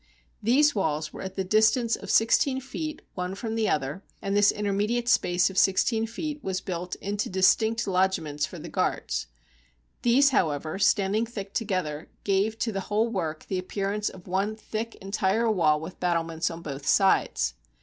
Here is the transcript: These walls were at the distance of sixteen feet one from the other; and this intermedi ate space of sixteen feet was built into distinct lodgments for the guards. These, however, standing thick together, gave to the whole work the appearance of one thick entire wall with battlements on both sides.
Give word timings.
These 0.41 0.73
walls 0.73 1.13
were 1.13 1.21
at 1.21 1.35
the 1.35 1.43
distance 1.43 1.95
of 1.95 2.09
sixteen 2.09 2.59
feet 2.59 3.03
one 3.13 3.35
from 3.35 3.53
the 3.53 3.69
other; 3.69 4.01
and 4.19 4.35
this 4.35 4.51
intermedi 4.51 4.97
ate 4.97 5.07
space 5.07 5.51
of 5.51 5.59
sixteen 5.59 6.07
feet 6.07 6.43
was 6.43 6.59
built 6.59 6.95
into 6.95 7.29
distinct 7.29 7.85
lodgments 7.85 8.47
for 8.47 8.57
the 8.57 8.67
guards. 8.67 9.27
These, 10.01 10.29
however, 10.31 10.79
standing 10.79 11.27
thick 11.27 11.53
together, 11.53 12.09
gave 12.23 12.57
to 12.57 12.71
the 12.71 12.79
whole 12.89 13.09
work 13.09 13.45
the 13.47 13.59
appearance 13.59 14.09
of 14.09 14.25
one 14.25 14.55
thick 14.55 14.95
entire 14.95 15.51
wall 15.51 15.79
with 15.79 15.99
battlements 15.99 16.49
on 16.49 16.63
both 16.63 16.87
sides. 16.87 17.53